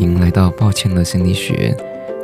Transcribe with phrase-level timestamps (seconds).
[0.00, 1.76] 迎来到抱歉的心理学，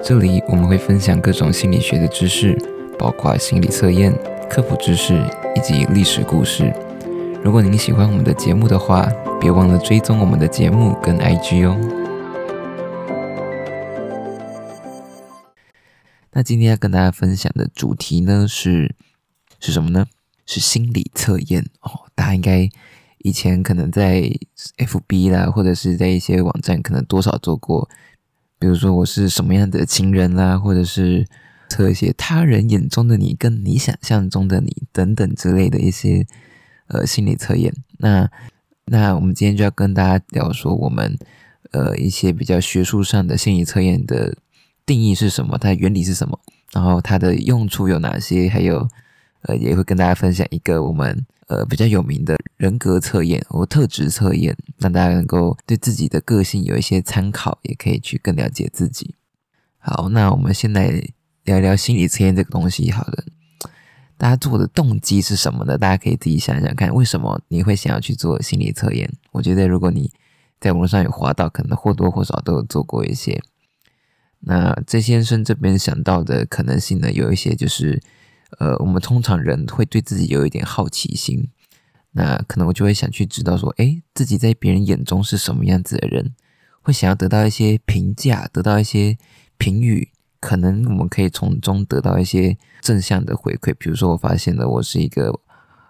[0.02, 2.56] 这里我们会分享各种心理学的知识，
[2.98, 4.12] 包括心理测验、
[4.50, 5.14] 科普知识
[5.56, 6.72] 以及历史故事。
[7.42, 9.10] 如果您喜欢我们的节目的话，
[9.40, 11.78] 别忘了追踪我们的节目跟 IG 哦。
[16.32, 18.94] 那今天要跟大家分享的主题呢是
[19.60, 20.06] 是什么呢？
[20.46, 22.02] 是心理测验哦。
[22.14, 22.68] 大家应该。
[23.22, 24.22] 以前可能在
[24.78, 27.88] FB 啦，或者是在一些网站，可能多少做过，
[28.58, 31.26] 比如说我是什么样的情人啦，或者是
[31.68, 36.26] 测一些他人眼中的你跟你想象中的你等等之类的一些
[36.88, 37.72] 呃心理测验。
[37.98, 38.30] 那
[38.86, 41.16] 那我们今天就要跟大家聊说，我们
[41.70, 44.36] 呃一些比较学术上的心理测验的
[44.84, 46.38] 定义是什么，它的原理是什么，
[46.72, 48.88] 然后它的用处有哪些，还有
[49.42, 51.24] 呃也会跟大家分享一个我们。
[51.48, 59.16] 呃，比较有名的人格测验或特质测验，让大家能够对自己的个性有一些参考，也可以去更了解自己。
[59.76, 61.04] 好，那我们现在
[61.44, 62.90] 聊聊心理测验这个东西。
[62.90, 63.24] 好了，
[64.16, 65.76] 大家做的动机是什么呢？
[65.76, 69.12] 大家可以自己想想看，为什么你会想要去做心理测验？
[69.32, 70.10] 我觉得，如果你
[70.58, 73.42] 在网络上有滑到，可能或多或少都有做过一些。
[74.40, 78.00] 那郑先生这边想到的可能性呢，有一些就是。
[78.58, 81.48] 呃，我们通常人会对自己有一点好奇心，
[82.12, 86.34] 那可能我就会想去知道说，哎，自己在别人眼中是什么样子的人，
[86.82, 89.16] 会想要得到一些评价，得到一些
[89.56, 93.74] 评语，可能我们可以从中得到一些正向的回馈。
[93.78, 95.40] 比如说，我发现了我是一个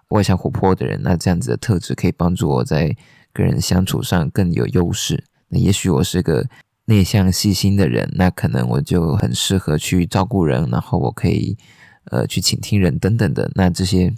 [0.09, 2.95] 外向活泼的人，那这样子的特质可以帮助我在
[3.33, 5.25] 跟人相处上更有优势。
[5.49, 6.47] 那也许我是个
[6.85, 11.57] 内向细心的人，那可能我就很适合去照顾人，然后我可以。
[12.05, 14.13] 呃，去倾听人等等的，那这些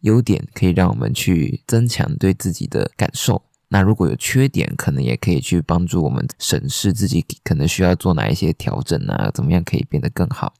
[0.00, 3.42] 优点可以让我们去增强对自己的感受。
[3.68, 10.54] 那如果有缺点，可能也可以去帮助我们审视自己可能需要做哪一些调整啊，怎么样可以变得更好。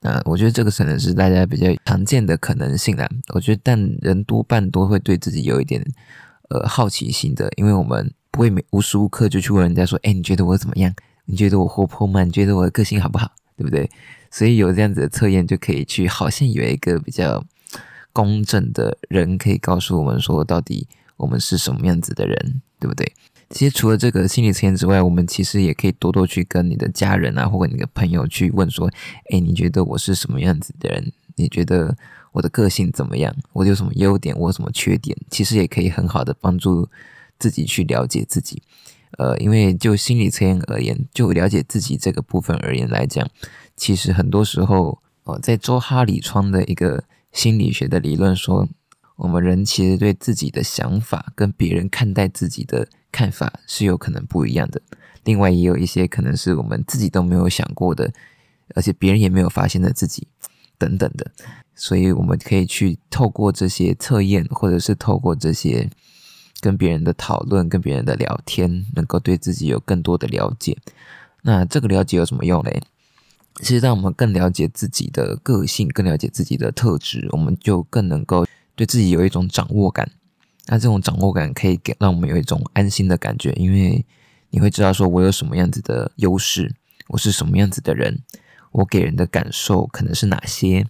[0.00, 3.08] 那我觉得这个可能是大家比较常见的可能性啦。
[3.34, 5.84] 我觉得，但人多半都会对自己有一点
[6.50, 10.94] 呃好奇心的，因为我们不会每无时无刻就去问人家说：“哎，你觉得我怎么样？
[11.24, 12.22] 你觉得我活泼吗？
[12.24, 13.32] 你觉得我的个性好不好？
[13.56, 13.90] 对不对？”
[14.32, 17.44] 所以有这样子的测验，就可以去好像有一个比较
[18.12, 20.88] 公正的人，可以告诉我们说，到底
[21.18, 23.12] 我们是什么样子的人，对不对？
[23.50, 28.90] 其实除了这个心理测验之外，我们其实也可以多多去跟你的家人啊，或者你的朋友去问说，
[29.30, 31.12] 诶，你觉得我是什么样子的人？
[31.36, 31.94] 你觉得
[32.32, 33.34] 我的个性怎么样？
[33.52, 34.34] 我有什么优点？
[34.38, 35.14] 我有什么缺点？
[35.30, 36.88] 其实也可以很好的帮助
[37.38, 38.62] 自己去了解自己。
[39.18, 43.28] 呃，因为就心理测验而言，就了解自己这个部分而言来讲。
[43.76, 48.68] 其实很多时候，哦，在周哈里窗的一个心理学的理论说，
[49.16, 54.80] 我们人其实对自己的想法跟别人看待自己的看法是有可能不一样的。
[55.24, 58.12] 另外，也有一些可能是我们自己都没有想过的，
[58.74, 60.26] 而且别人也没有发现的自己
[60.78, 61.30] 等等的。
[61.74, 65.88] 所以，我们可以去透过这些测验，或者是透过这些
[66.60, 70.76] 跟别人的讨论、跟别人的聊天，能够对自己有更多的了解。
[71.42, 72.82] 那这个了解有什么用嘞？
[73.62, 80.10] 其实，让我们更了解自己的个性，更了解自己的特质，我们就更能够对自己有一种掌握感。
[80.66, 84.04] 那这种掌握感可以给让我们有一种安心的感觉，因为
[84.50, 86.74] 你会知道说我有什么样子的优势，
[87.06, 88.22] 我是什么样子的人，
[88.72, 90.84] 我给人的感受可能是哪些。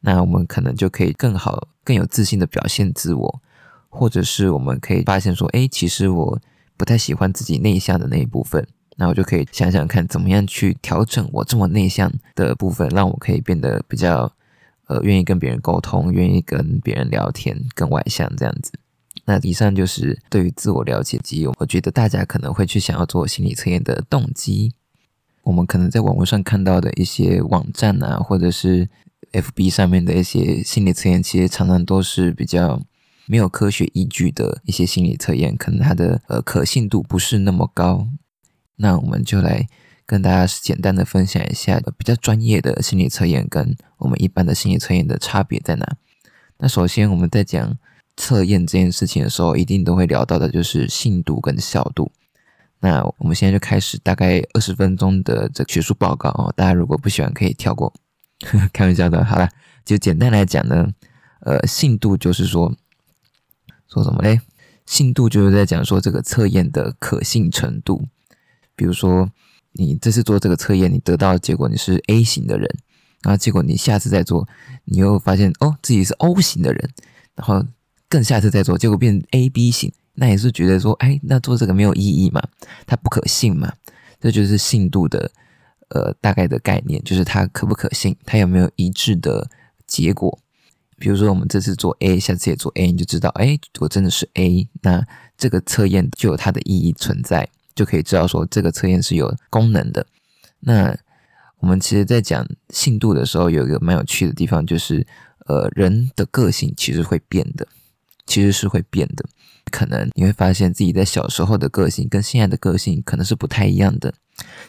[0.00, 3.42] 那我们可能就可以更好、更有自信的表现自我，
[3.90, 6.40] 或者是我们可以发现说，哎，其实我
[6.78, 8.66] 不太喜欢自己内向的那一部分。
[8.96, 14.32] 那我就可以想想看，怎么样去调整我这么内向的部分，让我可以变得比较
[14.86, 18.72] 呃愿意跟别人沟通，愿意跟别人聊天，更外向这样子。
[19.26, 24.72] 那以上就是对于自我了解及我觉得大家可能会去想要做心理测验的动机。
[25.42, 28.88] 我们可能在网络上看到的一些网站啊，或者是
[29.32, 32.80] FB 上面的一些心理测验，其实常常都是比较
[33.26, 38.08] 没有科学依据的一些心理测验，可能它的呃可信度不是那么高。
[38.76, 39.68] 那我们就来
[40.04, 45.96] 跟大家简单的分享一下比较专业的心理测验跟我们一般的心理测验的差别在哪。
[46.58, 47.76] 那首先我们在讲
[48.16, 52.12] 测验这件事情的时候，一定都会聊到的就是信度跟效度。
[52.80, 57.92] 那我们现在就开始大概二十分钟的这学术报告哦，大家如果不喜欢可以跳过，
[58.72, 59.24] 开玩笑的。
[59.24, 59.48] 好了，
[59.84, 60.92] 就简单来讲呢，
[61.40, 62.74] 呃，信度就是说
[63.88, 64.40] 说什么嘞？
[64.84, 68.06] 信度就是在讲说这个测验的可信程度。
[68.76, 69.28] 比如说，
[69.72, 72.68] 你这次做这个测验，你得到的结果你是 A 型的人，
[73.22, 74.46] 然后结果你下次再做，
[74.84, 76.90] 你又发现哦自己是 O 型的人，
[77.34, 77.64] 然后
[78.08, 82.42] 更下次再做，结果变 A、B 型，那也是觉得说，哎，那做这个没有意义嘛，
[82.86, 83.72] 它不可信嘛，
[84.20, 85.30] 这就是信度的
[85.88, 89.50] 呃大概的概念，就是它可不可信，它有没有一致的
[89.86, 90.38] 结果。
[90.98, 95.06] 比如说我们这次做 A，下次也做 A，你就知道，哎，我真的是 A，那
[95.36, 97.46] 这个测验就有它的意义存在，
[97.76, 100.04] 就可以知道说这个测验是有功能的。
[100.58, 100.96] 那
[101.58, 105.06] 我们其实，在讲信度的时候，有一个蛮有趣的地方，就是
[105.46, 107.68] 呃，人的个性其实会变的，
[108.26, 109.24] 其实是会变的。
[109.70, 114.12] 可能你会发现自己在小时候的个性跟现在的个性可能是不太一样的。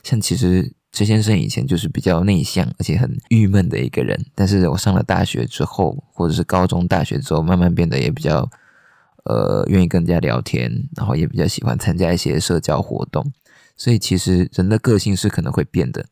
[0.03, 0.73] 像其实。
[0.93, 4.25] 陈先生以前就是比较内向，而且很郁闷的一个人。
[4.33, 8.49] 但是我上了大学之后，或者是高中、大学之后，慢慢变得也比较，
[9.27, 13.31] 呃，愿意跟人家聊天，然后也比较喜欢参加一些社交活动。
[13.75, 16.05] 所以其实人的个性是可能会变的。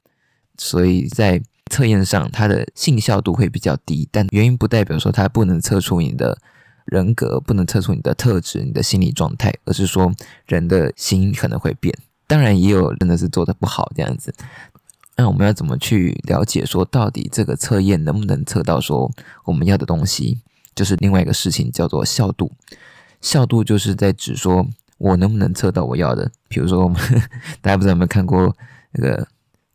[0.58, 1.42] 所以在
[1.72, 6.38] 测验上，它的信效度会比较低，但原因不代表说它不能测出你的
[6.86, 10.14] 人格，不能测出你的特质、你的心理状态，而是说
[10.46, 11.98] 人的心可能会变。
[12.28, 14.34] 当然也有真的是做的不好这样子。
[15.18, 19.12] 那我们要怎么去了解说，到底这个测验能不能测到说
[19.46, 20.42] 我们要的东西？
[20.76, 22.52] 就是另外一个事情，叫做效度。
[23.26, 24.68] 效度就是在指说
[25.00, 26.32] 我能不能测到我要的。
[26.48, 26.96] 比如说，我们
[27.60, 28.56] 大家不知道有没有看过
[28.92, 29.18] 那个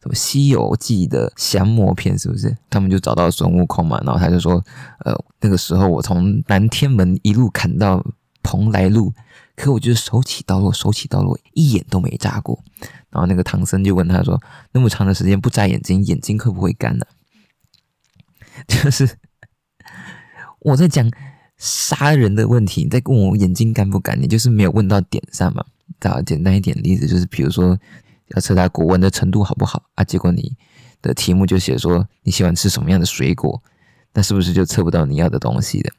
[0.01, 2.57] 什么《西游记》的降魔篇，是不是？
[2.71, 4.65] 他们就找到孙悟空嘛，然后他就说
[5.05, 8.01] ：“呃，那个时候我从南天门一路砍到
[8.45, 9.13] 蓬莱路，
[9.57, 12.63] 可我就是手起刀落，手起刀落，一眼都没眨过。”
[13.11, 17.05] 然后那个唐僧就问他说：“那么长的时间不眨眼睛，眼睛会不会干呢？”
[18.69, 19.19] 就是
[20.61, 21.11] 我在讲
[21.61, 25.65] 杀人的问题，你在问我眼睛干不干，你就是没有问到点上嘛。
[25.99, 27.79] 打简单一点例子，就是比如说
[28.29, 30.03] 要测他国文的程度好不好啊？
[30.03, 30.57] 结果你
[31.03, 33.63] 的题目就写说你喜欢吃什么样的水果，
[34.15, 35.93] 那是不是就测不到你要的东西的？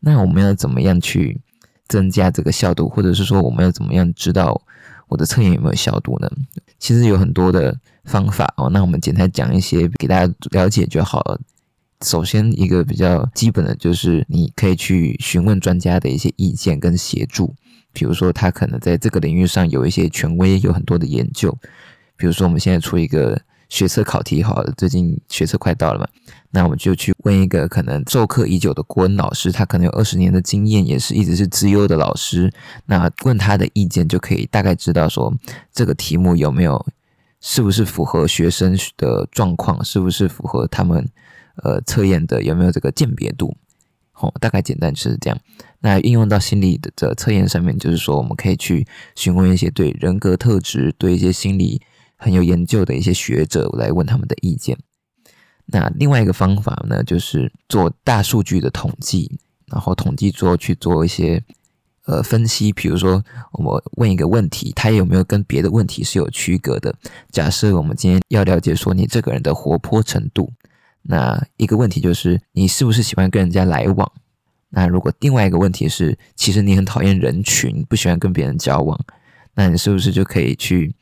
[0.00, 1.40] 那我们要怎么样去
[1.88, 4.62] 增加这个效度，或者是说我们要怎么样知道？
[5.08, 6.30] 我的测验有没有效度呢？
[6.78, 7.74] 其实有很多的
[8.04, 8.68] 方法哦。
[8.68, 11.40] 那我们简单讲一些给大家了解就好了。
[12.04, 17.54] 首先，一个比较基本的就是你可以去询问专家的一些意见跟协助。
[17.92, 21.56] 比如说，他可能在这个领域上有一些权威，有很多的研究。
[22.16, 23.40] 比如说，我们现在出一个。
[23.70, 26.08] 学测考题好了，最近学测快到了嘛，
[26.52, 32.50] 那我们就去问一个可能授课已久的国文老师，他可能有二十年的经验，也是一直是资优的老师。
[32.86, 35.34] 那问他的意见，就可以大概知道说
[35.70, 36.82] 这个题目有没有，
[37.42, 41.06] 是不是符合学生的状况，是不是符合他们
[41.62, 43.56] 呃测验的有没有这个鉴别度。
[44.14, 45.38] 哦，大概简单就是这样。
[45.80, 51.80] 那应用到心理的的测验上面，就是说我们可以去询问一些对人格特质、对一些心理。
[52.20, 54.76] 很有研究的一些学者来问他们的意见。
[55.66, 61.40] 那另外一个方法呢，就是做大数据的统计，然后统计之后去做一些
[62.06, 62.72] 呃分析。
[62.72, 63.22] 比如说，
[63.52, 66.92] 我问一个问题，它有没有跟别的问题是有区隔的？
[67.30, 70.52] 假设我们今天要了解说你这个人的活泼程度，
[71.02, 74.12] 那一个问题就是你是不是喜欢跟人家来往？
[74.70, 78.98] 那如果另外一个问题是，其实你很讨厌人群，不喜欢跟别人交往，
[79.54, 80.94] 那你是不是就可以去？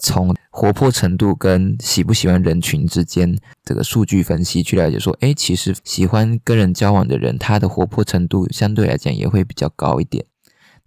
[0.00, 10.24] 从活泼程度跟喜不喜欢人群之间这个数据分析去了解，说，哎，其实喜欢跟人交往的人，他的活泼程度相对来讲也会比较高一点。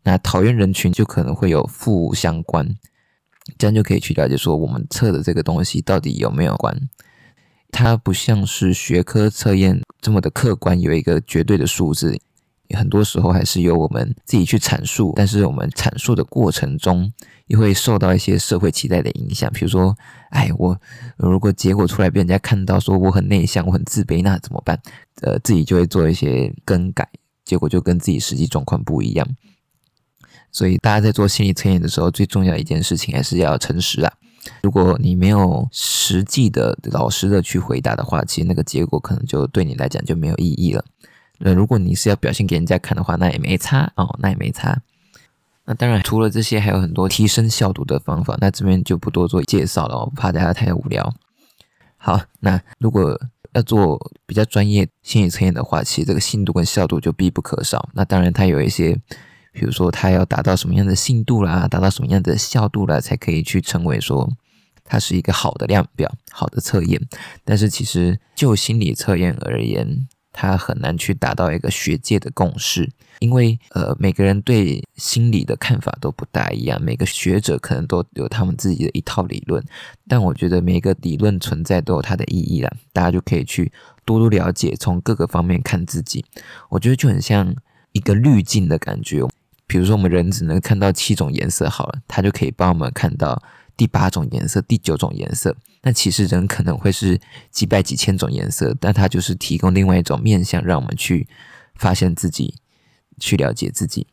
[0.03, 2.73] 那讨厌人群就可能会有负相关，
[3.57, 6.89] 这样就可以去了解说，我们测的这个东西到底有没有关。
[7.71, 12.19] 它不像是学科测验这么的客观，有一个绝对的数字。
[12.73, 17.11] 很多时候还是由我们自己去阐述，但是我们阐述的过程中，
[17.47, 19.51] 也会受到一些社会期待的影响。
[19.51, 19.93] 比如说，
[20.29, 20.79] 哎，我
[21.17, 24.79] 如果结果出来被人家看到说我很内向、我很自卑，那怎么办？
[25.21, 27.09] 呃，自己就会做一些更改，
[27.43, 29.27] 结果就跟自己实际状况不一样。
[30.49, 34.13] 所以，大家在做心理测验的时候，最重要一件事情还是要诚实啊。
[34.63, 40.83] 如果你没有实际的、老实的去回答的话，其实那个结果可能就对你来讲就没有意义了。
[41.39, 44.81] 那如果你是要表现给人家看的话，那也没差哦，那也没差。
[45.65, 48.35] 那当然，除了这些，还有很多提升效度的方法。
[48.41, 51.13] 那这边就不多做介绍了，我怕大家太无聊。
[51.97, 53.19] 好，那如果
[53.53, 57.89] 要做比较专业心理测验的话，其实这个信度跟效度就必不可少。
[57.93, 58.99] 那当然，它有一些，
[59.51, 64.31] 比如说它要达到什么样的信度啦，达到什么样的效度啦，才可以去称为说
[64.83, 67.01] 它是一个好的量表、好的测验。
[67.43, 72.89] 但是其实就心理测验而言，它很难去达到一个学界的共识，
[73.19, 79.61] 因为呃每个人对心理的看法都不大一样，每个学者可能都有他们自己的一套理论，
[80.07, 83.71] 但我觉得每个理论存在都有它的意义啦，大家就可以去
[84.05, 86.23] 多多了解，从各个方面看自己。
[86.69, 87.53] 我觉得就很像
[87.91, 89.21] 一个滤镜的感觉。
[89.71, 93.41] 比如说，我们人只能看到七种颜色，好了，它就可以帮我们看到
[93.77, 95.55] 第八种颜色、第九种颜色。
[95.83, 97.17] 那其实人可能会是
[97.51, 101.25] 几百几千种颜色，但它就是提供另外一种面向，让我们去
[101.75, 102.55] 发现自己，
[103.17, 104.07] 去了解自己，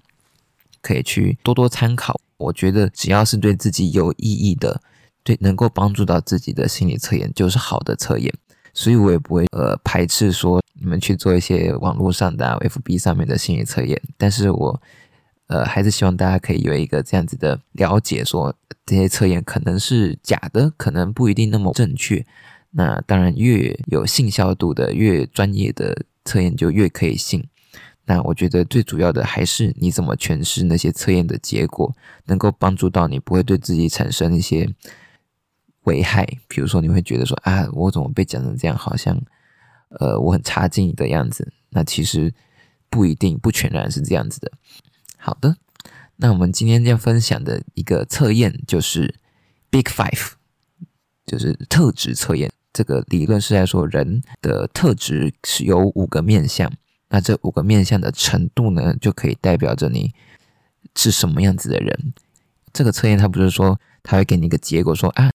[0.81, 2.21] 可以去多多参考。
[2.37, 4.81] 我觉得只要是对自己有意义的，
[5.25, 8.33] 对能够帮助到自己的心理测验，就是好的测验。
[8.73, 14.81] 所以我也不会呃排斥说你们去做一些网络上的 FB 上面的心理测验，但是我。
[15.49, 18.55] 呃，还是希望大家可以有一个这样子的了解，说
[18.87, 22.25] 这些测验可能是假的，可能不一定那么正确。
[22.71, 27.49] 那当然，越有信效度的、越专业的测验就越可以信。
[28.05, 31.95] 那我觉得最主要的还是你怎么诠释那些测验的结果，
[32.27, 34.69] 能够帮助到你，不会对自己产生一些
[35.85, 36.27] 危害。
[36.47, 39.19] 比如说，你会觉得说啊，我怎么被讲成这样，好像
[39.99, 41.51] 呃我很差劲的样子。
[41.71, 42.33] 那其实
[42.91, 44.53] 不一定，不全然是这样子的。
[45.21, 45.57] 好的，
[46.17, 49.17] 那我们今天要分享的一个测验就是
[49.69, 50.33] Big Five，
[51.27, 52.51] 就是特质测验。
[52.73, 56.73] 这个理论是在说人的特质是有五个面相，
[57.09, 60.13] 那这五个面相的程度呢，就可以代表着你
[60.95, 62.15] 是什么样子的人。
[62.73, 65.31] 这个测验它不是说它会给你一个结果，说啊，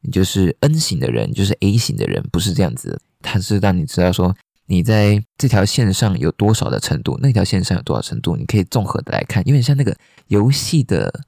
[0.00, 4.36] 你就是 N 型的人，就是 A 型的人，不是这样子，它是让你知道说。
[4.70, 7.18] 你在这条线上有多少的程度？
[7.22, 8.36] 那条线上有多少程度？
[8.36, 9.96] 你可以综合的来看，有点像那个
[10.26, 11.24] 游戏的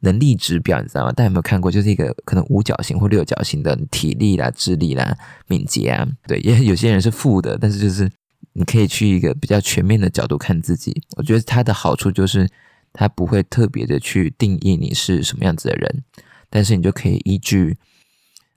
[0.00, 1.12] 能力指标，你知道吗？
[1.12, 1.70] 大家有没有看过？
[1.70, 8.10] 就是一个可能五角星或六角星的体力啦、智力啦、敏捷啊，对， 也有些人是负的，但是就是
[8.52, 11.02] 你可以去一个比较全面的角度看自己。
[11.16, 12.46] 我觉得它的好处就是
[12.92, 16.04] 它不会特别的去定义你是什么样子的人，
[16.50, 17.78] 但是你就可以依据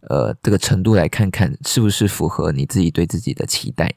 [0.10, 3.94] 呃这个程度来看看是不是符合你自己对自己的期待。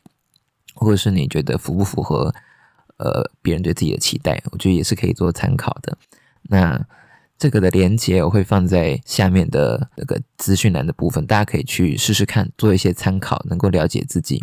[0.78, 2.34] 或者是你觉得符不符合
[2.96, 4.42] 呃别人对自己的期待？
[4.50, 5.96] 我觉得也是可以做参考的。
[6.42, 6.86] 那
[7.36, 14.42] 这个的连接我会放在下面的那个资讯栏的部分，大家可以去试试看，做一些参考，能够了解自己。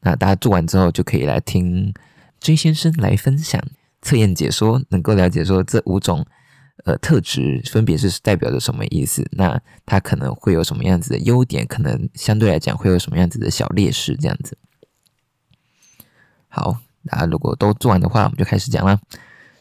[0.00, 1.92] 那大家做完之后，就可以来听
[2.38, 3.60] J 先生来分享
[4.02, 6.24] 测验解说，能够了解说这五种
[6.84, 9.26] 呃特质分别是代表着什么意思。
[9.32, 11.66] 那它可能会有什么样子的优点？
[11.66, 14.16] 可能相对来讲会有什么样子的小劣势？
[14.16, 14.56] 这样子。
[16.56, 18.98] 好，那如果都做完的话，我们就开始讲了。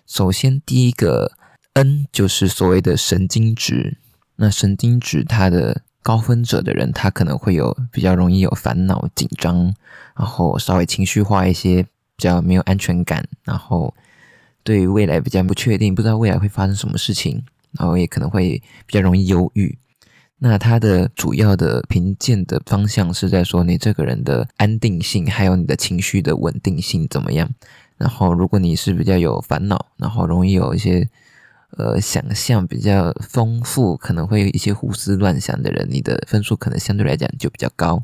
[0.08, 1.34] 首先，第一个
[1.74, 3.98] N 就是所谓的神经质。
[4.38, 9.76] 那神经质，它的高分者的人，他可能会有比较容易有烦恼、紧张，
[10.16, 13.94] 然后稍微情绪化一些，比较没有安全感，然后
[14.64, 19.78] 对于未来比较不确定，不知道未来会发生什么事情，然后也可能会比较容易忧郁。
[20.40, 27.50] 那它的主要的评鉴的方向是在说你这个人的安定性，还有你的情绪的稳定性怎么样？
[27.98, 31.10] 然后如果你是比较有烦恼，然后容易有一些
[31.78, 38.04] 呃想象比较丰富，可能会有一些胡思乱想的人，你的分数可能相对来讲就比较高。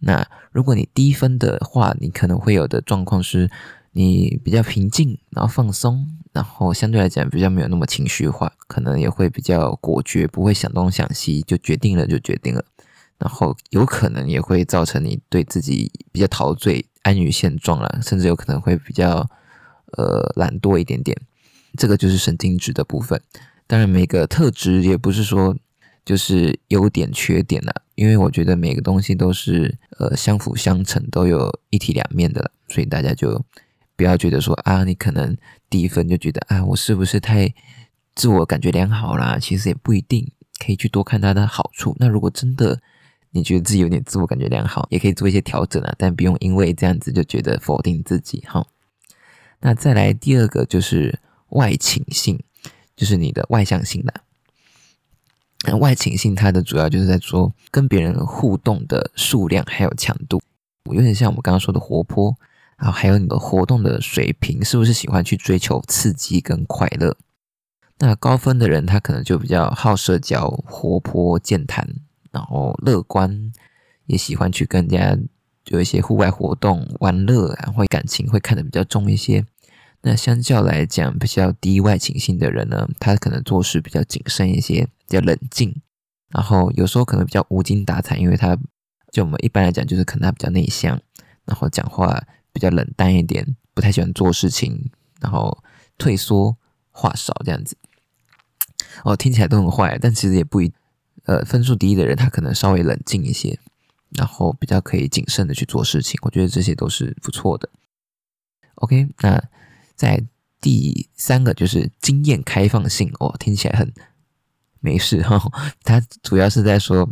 [0.00, 3.50] 那如果你低分的话，你可能会有的状况是。
[3.94, 12.64] 你比较平静，然后放松，然后相对来讲比较没有那么情绪化，可能也会比较果决，不会想东想西，就决定了就决定了。
[13.18, 19.28] 然后有可能也会造成你对自己比较陶醉、安于现状了，甚至有可能会比较
[19.98, 21.16] 呃懒惰一点点。
[21.76, 23.20] 这个就是神经质的部分。
[23.66, 25.54] 当然，每个特质也不是说
[26.04, 33.44] 就是优点缺点了，因为我觉得每个东西都是呃相辅相成，都有一体两面的，所以大家就。
[33.94, 35.36] 不要觉得说啊，你可能
[35.72, 37.54] 第一分就觉得啊，我是不是太
[38.14, 39.38] 自我感觉良好啦？
[39.40, 40.30] 其实也不一定，
[40.62, 41.96] 可以去多看它的好处。
[41.98, 42.78] 那如果真的
[43.30, 48.66] 你觉得自己有点自我感觉良好，也可以做一些调整啊，但不用因为这样子就觉得否定自己哈。
[49.60, 52.38] 那再来第二个就是外倾性，
[52.94, 54.12] 就是你的外向性的。
[55.64, 60.42] 那外倾性它的主要就是在说跟别人互动的数量还有强度，
[60.92, 62.36] 有点像我们刚刚说的活泼。
[62.82, 67.16] 然后还有你的活动的水平，是不是喜欢去追求刺激跟快乐？
[67.98, 71.88] 那高分的人，他可能就比较好社交、活泼健谈，
[72.32, 73.52] 然后乐观，
[74.06, 75.16] 也喜欢去跟人家
[75.66, 79.46] 有一些户外活动、玩乐，然后感情会看得比较重一些。
[80.00, 85.72] 那相较来讲，比较低外倾性的人呢，他可能做事比较谨慎一些，比较冷静，
[86.30, 88.58] 然后有时候可能比较无精打采，因为他
[89.12, 91.00] 就我们一般来讲，就是可能他比较内向，
[91.44, 92.20] 然后讲话。
[92.52, 94.90] 比较冷淡一点，不太喜欢做事情，
[95.20, 95.62] 然后
[95.98, 96.56] 退缩，
[96.90, 97.76] 话少这样子。
[99.04, 100.72] 哦，听起来都很坏，但其实也不一。
[101.24, 103.56] 呃，分数低的人，他可能稍微冷静一些，
[104.10, 106.18] 然后比较可以谨慎的去做事情。
[106.22, 107.68] 我觉得这些都是不错的。
[108.74, 109.40] OK，那
[109.94, 110.24] 在
[110.60, 113.94] 第三个就是经验开放性哦，听起来很
[114.80, 115.40] 没事哈。
[115.84, 117.08] 它主要是在说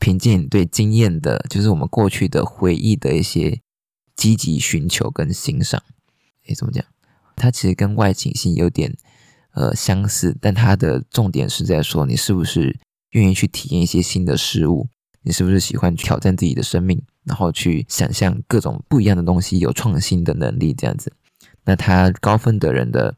[0.00, 3.61] 凭借你对经验的，就是我们过去的回忆的一些
[4.16, 5.82] 积极寻求跟欣赏。
[6.46, 6.84] 诶，怎么讲？
[7.36, 8.96] 它其实跟外倾性有点
[9.52, 12.78] 呃相似，但它的重点是在说你是不是
[13.10, 14.88] 愿意去体验一些新的事物，
[15.22, 21.12] 你是不是喜欢挑战自己的生命，然后去想象各种不一样的东西，有创新的能力这样子。
[21.64, 23.14] 那他高分的人的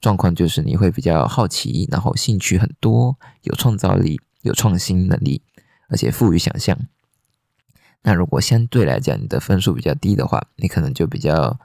[0.00, 5.42] 状况就是你会比较好奇，然后兴趣很多，有创造力，有创新能力，
[5.88, 6.78] 而且富于想象。
[8.02, 11.58] 那如果相对来讲你的分数比较低的话，你可能就比较。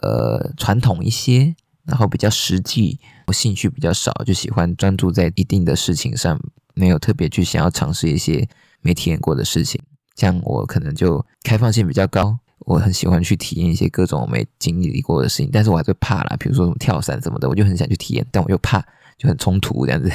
[0.00, 6.40] 呃，传统一些，然后比较实际，我兴趣比较少，就喜欢专注在一定的事情上，
[6.72, 8.48] 没有特别去想要尝试一些
[8.80, 9.78] 没体验过的事情。
[10.16, 18.82] 像我可能就开放性比较高，我很喜欢去体验一些各种我没经历过的事情，但是我还是怕啦，比如说什么跳伞什么的，我就很想去体验，但我又怕，
[19.18, 20.10] 就很冲突这样子。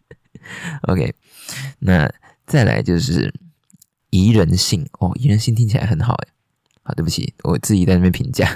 [0.88, 1.14] OK，
[1.78, 2.06] 那
[2.44, 3.32] 再来就是
[4.14, 6.28] 宜人性哦，宜人性听起来很好诶。
[6.84, 8.48] 好，对不起，我自己在那边评价。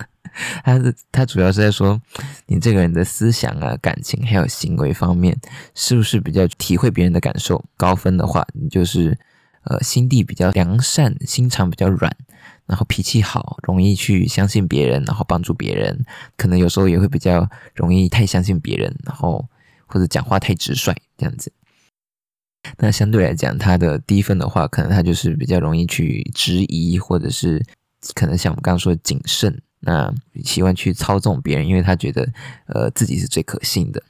[0.62, 2.00] 他是他主要是在说
[2.46, 5.34] 你这个人的思想啊、感情还有行为方面，
[5.74, 7.64] 是不是比较体会别人的感受？
[7.78, 9.18] 高分的话，你就是
[9.62, 12.14] 呃心地比较良善，心肠比较软，
[12.66, 16.04] 然后脾气好，容易去相信别人，然后帮助别人。
[16.36, 19.48] 可能有时候也会比较容易太相信别人，然后
[19.86, 21.50] 或者讲话太直率这样子。
[22.76, 27.64] 那相对来讲，他的低分的话，可能他就是比较容易去质疑，或者是
[28.14, 30.12] 可能像我们刚刚说的谨慎，那
[30.44, 32.28] 喜欢去操纵别人，因为他觉得
[32.66, 34.02] 呃自己是最可信的。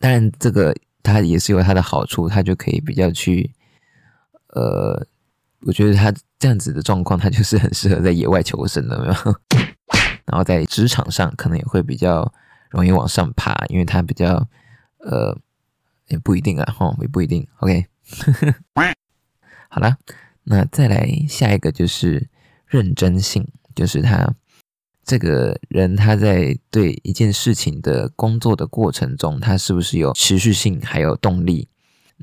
[0.00, 3.50] 当然，这个他也是有他的好处，他就可以比较去
[4.54, 5.06] 呃，
[5.60, 9.14] 我觉得他这样子的状况，他就是很适合在野外求生的，没有？
[10.26, 12.30] 然后在职场上可能也会比较
[12.70, 14.46] 容易往上爬，因为他比较
[14.98, 15.36] 呃。
[16.08, 17.46] 也不一定啊，哈，也不一定。
[17.58, 17.86] OK，
[19.68, 19.96] 好了，
[20.44, 22.28] 那再来下一个就是
[22.66, 24.34] 认真性，就是他
[25.04, 31.68] 这个人他在对一件事情的工作的过程中，他是不是有持续性还有动力？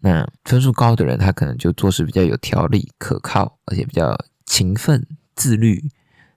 [0.02, 5.90] 那分数高的人，他可能就做事比较有条理、可靠，而且比较勤奋、自律，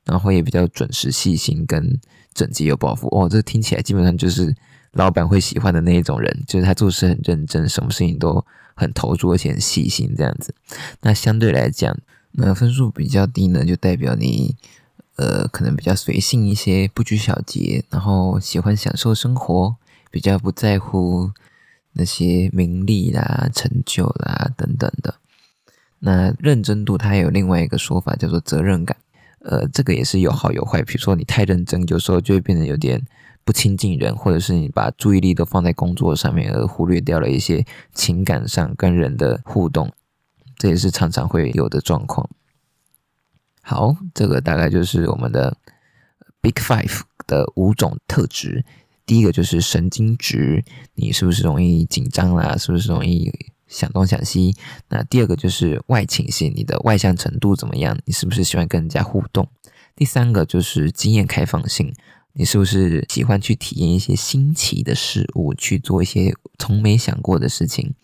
[0.05, 1.99] 然后也比较准时、细心跟
[2.35, 3.09] 整洁有抱负。
[3.09, 4.55] 哦，这听起来基本上就是。
[4.92, 10.55] 老板会喜欢的那一种人，就是他做事很认真，什么事情都很投入，而且很细心这样子。
[11.03, 11.96] 那相对来讲，
[12.33, 14.57] 那分数比较低呢，就代表你
[15.16, 19.77] 呃可能比较随性一些，不拘小节，然后喜欢享受生活，
[20.11, 21.31] 比较不在乎
[21.92, 25.16] 那些名利啦、成就啦等等的。
[26.01, 28.96] 那认真度，它有另外一个说法叫做责任感。
[29.40, 30.83] 呃，这个也是有好有坏。
[30.83, 33.07] 比如说你太认真，有时候就会变得有点。
[33.49, 39.91] 不亲近人，或者是你把注意力都放在工作上面，而忽略掉了一些情感上跟人的互动，
[40.59, 42.29] 这也是常常会有的状况。
[43.63, 45.57] 好，这个大概就是我们的
[46.43, 48.67] Big Five 的五种特质。
[49.07, 52.55] 第一个就是神经质，你是不是容易紧张啦？
[52.59, 53.33] 是不是容易
[53.67, 54.55] 想东想西？
[54.91, 57.99] 那第二个就是外倾性，你的外向程度怎么样？
[58.05, 59.49] 你是不是喜欢跟人家互动？
[59.97, 61.95] 第三个就是经验开放性。
[62.38, 67.94] 你是不是喜欢去体验一些新奇的事物，去做一些从没想过的事情？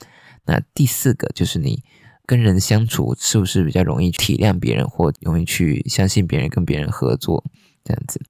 [0.47, 1.85] 那第四个就是你
[2.27, 7.45] 跟人相处是不是比较容易体谅别人，或容易去相信别人，跟别人合作
[7.85, 8.21] 这样子？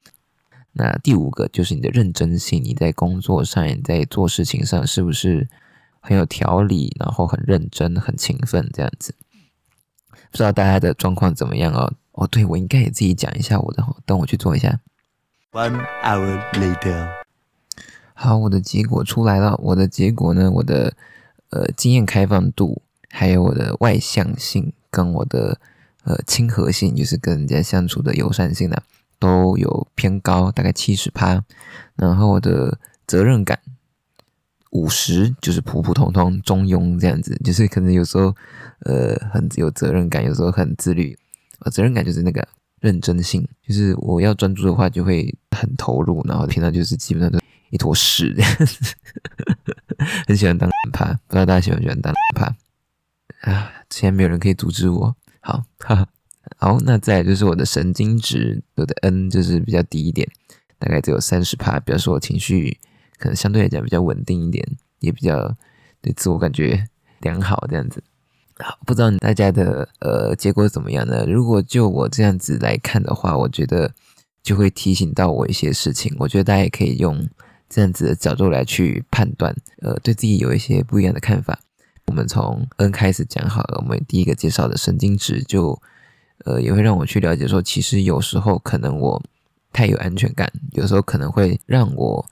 [0.75, 5.49] 那第五个就是你的认真性，你在工作上，你在做事情上是不是
[6.01, 9.15] 很有条理，然后很认真、很勤奋这样子？
[10.31, 11.95] 不知道大家的状况怎么样哦？
[12.13, 14.81] 哦，对我应该也自己讲一下我的，等我去做一下。
[15.55, 17.09] One hour later，
[18.13, 19.57] 好，我的结果出来了。
[19.63, 20.51] 我的结果呢？
[20.51, 20.97] 我的
[21.51, 25.61] 呃经验开放度，还有我的外向性，跟我的
[26.03, 28.77] 呃亲和性，就是跟人家相处的友善性呢，
[29.21, 31.45] 都有偏高，大概七十趴。
[31.95, 33.61] 然后我的责任感
[34.73, 38.35] 五十，就是普普通通、中庸这样子，就是可能有时候
[38.81, 41.17] 呃很有责任感，有时候很自律。
[41.61, 42.45] 呃，责任感就是那个。
[42.85, 47.39] 认真性就是我要专注的话，就会很投入，然后平常就是基本上都
[47.71, 48.95] 一坨屎这样子，
[50.29, 52.55] 很喜欢当趴，不知道大家喜不喜欢当趴
[53.51, 53.73] 啊？
[53.89, 55.17] 现在没有人可以阻止我。
[55.41, 56.07] 好，哈哈
[56.59, 60.29] 好，那再就是我的神经质，我的 N 就是比较低一点，
[60.79, 62.79] 大概只有三十趴，表示我情绪
[63.19, 64.63] 可能相对来讲比较稳定一点，
[64.99, 65.57] 也比较
[66.03, 66.87] 对自我感觉
[67.21, 68.05] 良好这样子。
[68.59, 71.25] 好，不知道大家的呃结果怎么样呢？
[71.27, 73.93] 如果就我这样子来看的话，我觉得
[74.43, 76.15] 就会提醒到我一些事情。
[76.21, 77.29] 我觉得大家也可以用
[77.69, 81.59] 这样子的角度来去判断，呃，对自己有一些不一样的看法。
[82.07, 85.81] 我们从 N 开始讲好了，我们第一个介绍的神经质，就
[86.45, 89.23] 呃也会让我去了解说，其实有时候可能我
[89.73, 92.27] 太有安全感，有时候可能会让我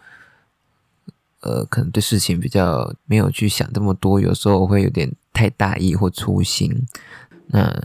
[1.40, 6.86] 呃可能对事情比较没有去想这么多，有时候会有点太大意或粗心。
[7.46, 7.82] 那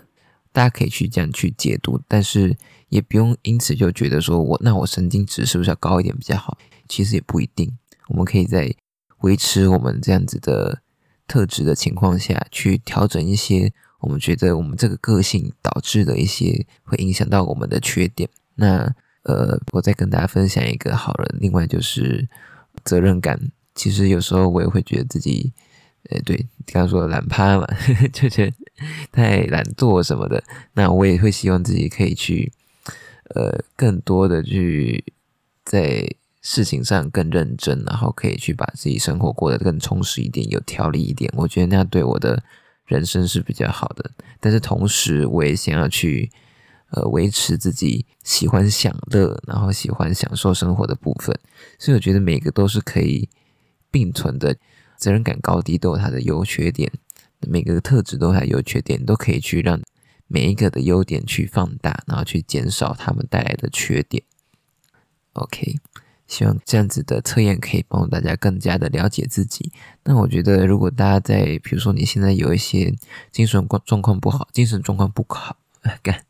[0.52, 2.58] 大家可以去这样去解读，但是
[2.90, 6.58] 也不用因此就觉得说我那我神经质是不是要高一点比较好？
[6.88, 7.78] 其实也不一定，
[8.10, 8.74] 我们可以在
[9.20, 10.82] 维持我们这样子的。
[11.30, 18.30] 特质的情况下去调整一些我们觉得我们这个个性导致的一些会影响到我们的缺点。
[18.56, 21.36] 那呃，我再跟大家分享一个好了。
[21.38, 22.30] 另外就是
[22.86, 25.52] 责任感，其实有时候我也会觉得自己，
[26.10, 27.67] 呃，对，刚刚说懒趴嘛，
[28.13, 28.54] 就觉得
[29.12, 30.43] 太懒惰什么的。
[30.74, 32.52] 那我也会希望自己可以去，
[33.36, 35.04] 呃，更多的去
[35.63, 36.08] 在。
[36.39, 41.30] 事情上更认真，然后可以去把自己生活过得更充实一点，有条理一点。
[41.36, 42.41] 我觉得那样对我的
[42.86, 44.12] 人生是比较好的。
[44.39, 46.32] 但是同时，我也想要去
[46.91, 51.38] 呃维持自己喜欢享乐，然后喜欢享受生活的部分。
[51.78, 53.28] 所以我觉得每个都是可以
[53.91, 54.56] 并存的。
[54.98, 56.92] 责任感高低都有它的优缺点，
[57.48, 59.80] 每个特质都有它优缺点，都可以去让
[60.28, 64.24] 每一个的优点去放大，然后去减少他们带来的缺点。
[65.34, 65.76] OK。
[66.28, 69.72] 希望这样子的测验可以帮助大家更加的了解自己。
[70.04, 72.94] 那我觉得，如果大家在，比如说你现在有一些
[73.32, 75.56] 精神状状况不好，精神状况不好，
[76.04, 76.26] 干，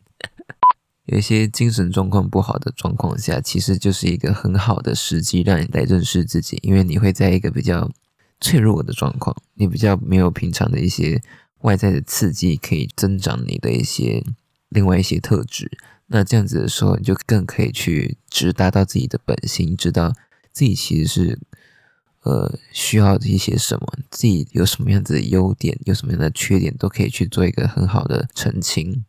[1.06, 6.60] 有一些精神状况不好的状况下，其实就是一个很好的时机，让你来认识自己。
[6.62, 7.90] 因为你会在一个比较
[8.40, 11.22] 脆弱的状况，你比较没有平常的一些
[11.62, 14.24] 外在的刺激，可以增长你的一些
[14.70, 15.72] 另外一些特质。
[16.08, 20.14] 那这样子的时候，你就更可以去直达到自己的本心，知道
[20.54, 21.40] 自己其实是
[22.22, 29.04] 呃需要一些什么，自己有什么样子的优点，有什么样的缺点，都可以去做一个很好的澄清。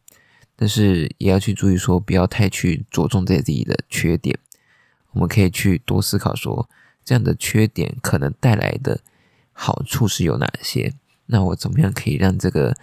[0.56, 4.36] 但是也要去注意说，不要太去着重在自己的缺点。
[5.12, 6.68] 我们可以去多思考说，
[7.04, 9.00] 这样的缺点可能带来的
[9.58, 10.94] 好处是有哪些？
[11.26, 12.76] 那我怎么样可以让这个？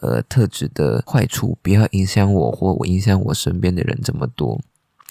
[0.00, 4.60] 呃，特质的坏处不要影响我，或我影响我身边的人这么多，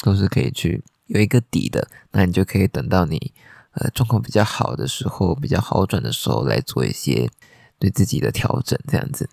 [0.01, 1.89] 都是可以去有一个底的。
[2.11, 3.33] 那你就可以等到你
[3.71, 7.29] 呃状况比较好的时候，比较好转的时候，来做一些
[7.77, 9.29] 对自己的调整，这样子。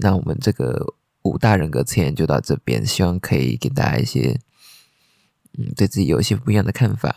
[0.00, 4.38] 那我们这个五大人格测验就到这边，希望可以给大家一些
[5.56, 7.16] 嗯对自己有一些不一样的看法。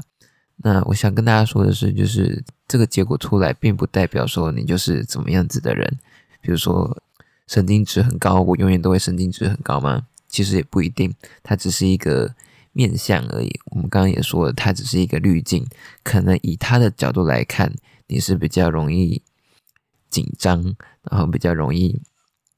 [0.57, 5.97] 那我想跟大家说的是，就是这个结果出来，并不代表说你就是怎么样子的人，
[6.41, 7.01] 比如说。
[7.49, 10.05] 神经质很高，我永远都会神经质很高吗？
[10.27, 12.35] 其实也不一定，它只是一个
[12.73, 13.57] 面相而已。
[13.67, 15.65] 我们刚刚也说了，它只是一个滤镜。
[16.03, 17.73] 可能以他的角度来看，
[18.07, 19.21] 你是比较容易
[20.09, 20.75] 紧张，
[21.09, 22.01] 然后比较容易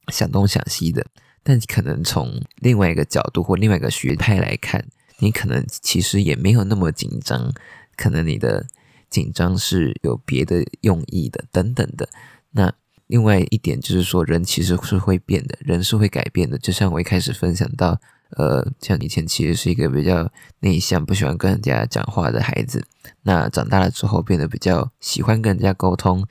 [0.08, 1.06] 想东想西的。
[1.44, 4.84] 但可能从另外一个角度或另外一个学派来看，
[5.20, 7.54] 你可能其实也没有那么紧张。
[8.00, 8.66] 可能你的
[9.10, 12.08] 紧张是有别的用意的，等等的。
[12.52, 12.72] 那。
[13.10, 16.56] 另外一点就是说，人其实是会变的，人是会改变的。
[16.56, 18.00] 就像我一开始分享到，
[18.36, 22.86] 呃，像以前其实是一个比较内向、不喜欢跟人家讲话的孩子，
[23.22, 26.24] 那长大了之后变得比较喜欢跟人家沟通。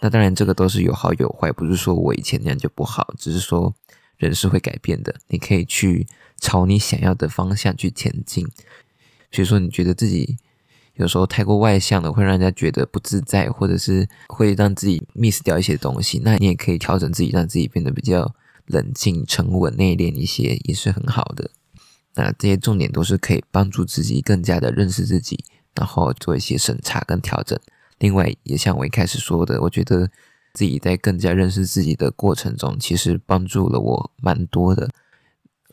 [0.00, 3.74] 那当然，这个都是有好有坏，不是说我以前那样就不好，只是说
[4.18, 5.14] 人是会改变的。
[5.28, 6.06] 你可以去
[6.38, 8.46] 朝你想要的方向去前进。
[9.30, 10.36] 比如说，你觉得自己。
[10.96, 16.20] 有时候太过外向的会让人家觉得不自在，或者是会让自己 miss 掉一些东西。
[16.24, 21.50] 那你也可以调整自己，让自己变得比较冷静、沉稳、内敛一些，也是很好的。
[22.14, 27.58] 那这些重点都是可以帮助自己更加的认识自己，然后做一些审查跟调整。
[27.98, 30.10] 另外，也像我一开始说的，我觉得
[30.54, 34.88] 自己在更加认识自己的过程中，其实帮助了我蛮多的，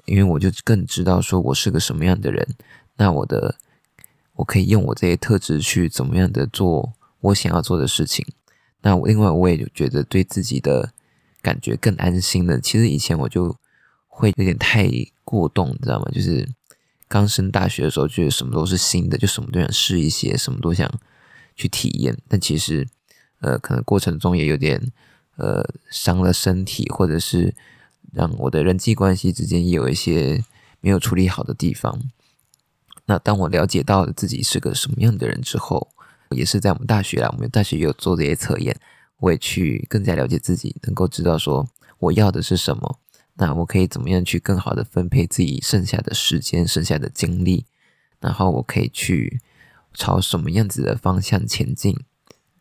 [0.06, 2.46] 因为我就更知道说我是个什么样的人。
[2.98, 3.56] 那我的。
[4.36, 8.26] 我可以用我这些特质去怎么样的做我想要做的事情。
[8.82, 10.92] 那另外我也觉得对自己的
[11.42, 12.60] 感觉更安心了。
[12.60, 13.56] 其实以前我就
[14.08, 14.90] 会有点太
[15.24, 16.10] 过动，你知道吗？
[16.12, 16.48] 就是
[17.08, 20.92] 刚升大学的时候，觉得什么都是新的，就什么都想试一些，什么都想
[21.56, 22.18] 去体验。
[22.28, 22.88] 但其实，
[23.40, 24.92] 呃，可能过程中也有点
[25.38, 27.56] 呃伤了身体，或者是
[28.12, 30.44] 让我的人际关系之间也有一些
[30.82, 32.02] 没有处理好的地方。
[33.06, 35.90] 那当我了解到了自己是个什么样的人之后，
[36.30, 38.76] 也是在我们大学啊，我们大学也有做这些测验，
[39.18, 41.68] 我也去更加了解自己，能够知道说
[42.00, 43.00] 我要的是什么，
[43.36, 47.66] 那我可以怎么样去更好的分配自己剩下的时间、剩下的精力？
[48.20, 49.42] 然后我可以去
[49.94, 51.96] 朝什么样子的方向前进？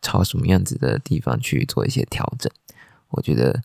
[0.01, 2.51] 朝什么样子的地方去做一些调整？
[3.11, 3.63] 我觉得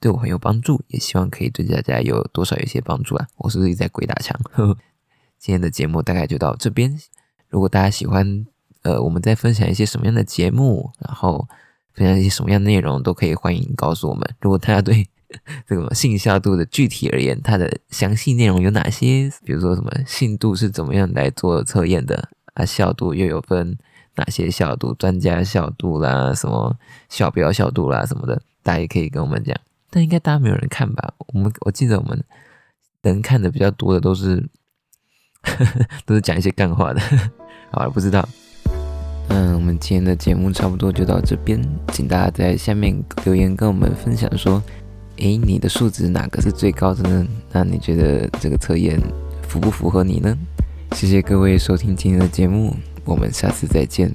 [0.00, 3.26] 对我很有帮助，也希望可以对大家有多少有一些帮助啊！
[3.36, 4.34] 我是不是在鬼打墙？
[5.44, 6.98] 今天的节目大概就到这边。
[7.50, 8.46] 如果大家喜欢，
[8.80, 11.46] 呃，我们在分享一些什么样的节目，然后
[11.92, 14.26] 分享一些什么样的内容，都可以欢迎告诉我们。
[14.40, 15.06] 如果大家对
[15.66, 19.30] 这个信效度的具体而言，它的详细内容有哪些？
[19.44, 22.30] 比如说什么信度是怎么样来做测验的？
[22.54, 23.76] 啊，效度又有分
[24.14, 24.94] 哪些效度？
[24.94, 26.74] 专家效度啦，什么
[27.10, 29.54] 效标效度啦，什么的，大家也可以跟我们讲。
[29.90, 31.12] 但应该大家没有人看吧？
[31.34, 32.24] 我们我记得我们
[33.02, 34.48] 能看的比较多的都是
[36.06, 37.00] 都是讲一些干话的。
[37.70, 38.28] 好了，不知道。
[39.28, 41.60] 嗯，我们今天的节目差不多就到这边，
[41.92, 44.62] 请大家在下面留言跟我们分享说，
[45.16, 47.26] 诶，你的数值哪个是最高的呢？
[47.50, 49.00] 那你觉得这个测验
[49.48, 50.36] 符不符合你呢？
[50.92, 54.10] 谢谢各位收听今天的节目，我们下次再见。